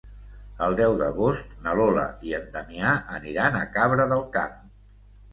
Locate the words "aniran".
3.17-3.57